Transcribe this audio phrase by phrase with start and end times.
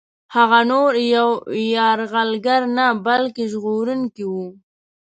[0.35, 1.29] هغه نور یو
[1.71, 4.47] یرغلګر نه بلکه ژغورونکی وو.